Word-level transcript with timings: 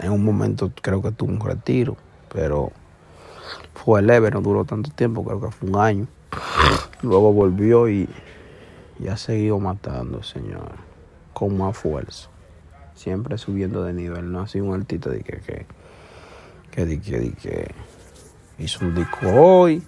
En 0.00 0.12
un 0.12 0.24
momento 0.24 0.70
creo 0.80 1.02
que 1.02 1.10
tuvo 1.10 1.30
un 1.30 1.40
retiro, 1.40 1.96
pero 2.32 2.72
fue 3.74 4.02
leve, 4.02 4.30
no 4.30 4.40
duró 4.40 4.64
tanto 4.64 4.90
tiempo, 4.90 5.24
creo 5.24 5.40
que 5.40 5.50
fue 5.50 5.68
un 5.70 5.76
año. 5.76 6.06
Luego 7.02 7.32
volvió 7.32 7.88
y, 7.88 8.08
y 8.98 9.08
ha 9.08 9.16
seguido 9.16 9.58
matando, 9.58 10.22
señor, 10.22 10.70
con 11.32 11.56
más 11.56 11.76
fuerza. 11.76 12.28
Siempre 12.94 13.38
subiendo 13.38 13.84
de 13.84 13.92
nivel, 13.92 14.32
no 14.32 14.40
ha 14.40 14.48
sido 14.48 14.66
un 14.66 14.74
artista 14.74 15.10
de 15.10 15.20
que, 15.20 15.38
que, 15.38 15.66
que, 16.70 17.00
que, 17.00 17.18
de 17.18 17.32
que 17.32 17.74
hizo 18.58 18.84
un 18.84 18.94
disco 18.94 19.28
hoy, 19.28 19.82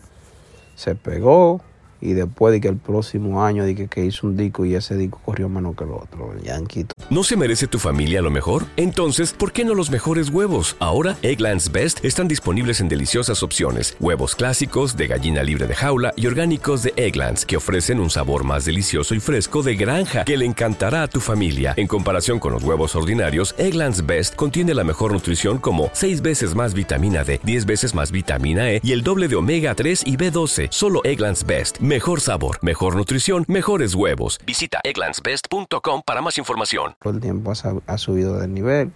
se 0.76 0.94
pegó, 0.94 1.60
y 2.00 2.12
después 2.12 2.52
de 2.52 2.60
que 2.60 2.68
el 2.68 2.76
próximo 2.76 3.44
año 3.44 3.64
de 3.64 3.88
que, 3.88 4.04
hizo 4.04 4.26
un 4.26 4.36
disco 4.36 4.64
y 4.64 4.74
ese 4.74 4.96
disco 4.96 5.20
corrió 5.24 5.48
menos 5.48 5.76
que 5.76 5.84
el 5.84 5.90
otro, 5.90 6.32
el 6.32 6.42
Yanquito. 6.42 6.94
¿No 7.10 7.22
se 7.22 7.36
merece 7.36 7.66
tu 7.66 7.78
familia 7.78 8.22
lo 8.22 8.30
mejor? 8.30 8.64
Entonces, 8.76 9.32
¿por 9.32 9.52
qué 9.52 9.64
no 9.64 9.74
los 9.74 9.90
mejores 9.90 10.30
huevos? 10.30 10.76
Ahora, 10.78 11.16
Eggland's 11.22 11.70
Best 11.70 12.04
están 12.04 12.28
disponibles 12.28 12.80
en 12.80 12.88
deliciosas 12.88 13.42
opciones. 13.42 13.96
Huevos 14.00 14.34
clásicos, 14.34 14.96
de 14.96 15.06
gallina 15.06 15.42
libre 15.42 15.66
de 15.66 15.74
jaula 15.74 16.12
y 16.16 16.26
orgánicos 16.26 16.82
de 16.82 16.94
Egglands, 16.96 17.44
que 17.44 17.56
ofrecen 17.56 18.00
un 18.00 18.10
sabor 18.10 18.44
más 18.44 18.64
delicioso 18.64 19.14
y 19.14 19.20
fresco 19.20 19.62
de 19.62 19.76
granja 19.76 20.24
que 20.24 20.36
le 20.36 20.46
encantará 20.46 21.02
a 21.02 21.08
tu 21.08 21.20
familia. 21.20 21.74
En 21.76 21.86
comparación 21.86 22.38
con 22.38 22.52
los 22.52 22.62
huevos 22.62 22.94
ordinarios, 22.96 23.54
Eggland's 23.58 24.06
Best 24.06 24.34
contiene 24.36 24.74
la 24.74 24.84
mejor 24.84 25.12
nutrición 25.12 25.58
como 25.58 25.90
6 25.92 26.22
veces 26.22 26.54
más 26.54 26.74
vitamina 26.74 27.24
D, 27.24 27.40
10 27.44 27.66
veces 27.66 27.94
más 27.94 28.12
vitamina 28.12 28.70
E 28.72 28.80
y 28.82 28.92
el 28.92 29.02
doble 29.02 29.28
de 29.28 29.36
omega 29.36 29.74
3 29.74 30.04
y 30.06 30.16
B12. 30.16 30.68
Solo 30.70 31.00
Eggland's 31.04 31.44
Best. 31.44 31.78
Mejor 31.90 32.20
sabor, 32.20 32.60
mejor 32.62 32.94
nutrición, 32.94 33.44
mejores 33.48 33.96
huevos. 33.96 34.38
Visita 34.46 34.78
egglandsbest.com 34.84 36.02
para 36.06 36.22
más 36.22 36.38
información. 36.38 36.94
Todo 37.02 37.14
el 37.14 37.20
tiempo 37.20 37.50
ha, 37.84 37.98
subido 37.98 38.38
de 38.38 38.46
nivel 38.46 38.92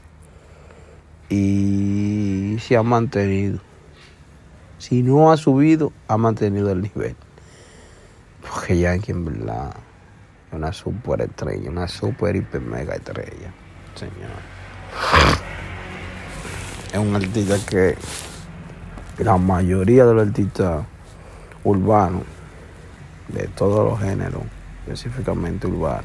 y 1.28 2.56
se 2.60 2.76
ha 2.76 2.84
mantenido. 2.84 3.58
Si 4.78 5.02
no 5.02 5.32
ha 5.32 5.36
subido, 5.36 5.92
ha 6.06 6.16
mantenido 6.16 6.70
el 6.70 6.82
nivel. 6.82 7.16
Porque 8.40 8.78
Yankee 8.78 9.10
en 9.10 9.24
verdad 9.24 9.74
es 10.46 10.54
una 10.54 10.72
super 10.72 11.20
estrella, 11.20 11.70
una 11.70 11.88
super 11.88 12.36
hiper 12.36 12.60
mega 12.60 12.94
estrella, 12.94 13.52
señor. 13.96 14.30
Es 16.92 16.98
un 17.00 17.16
artista 17.16 17.56
que 17.68 17.96
la 19.18 19.36
mayoría 19.36 20.06
de 20.06 20.14
los 20.14 20.28
artistas 20.28 20.84
urbanos, 21.64 22.22
de 23.34 23.48
todos 23.48 23.90
los 23.90 24.00
géneros, 24.00 24.42
específicamente 24.86 25.66
urbanos, 25.66 26.04